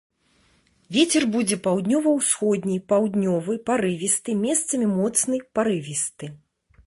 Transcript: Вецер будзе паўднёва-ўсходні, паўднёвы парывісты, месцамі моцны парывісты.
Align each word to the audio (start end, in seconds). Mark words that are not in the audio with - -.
Вецер 0.95 1.23
будзе 1.35 1.57
паўднёва-ўсходні, 1.67 2.77
паўднёвы 2.93 3.59
парывісты, 3.69 4.31
месцамі 4.45 4.87
моцны 4.97 5.35
парывісты. 5.59 6.25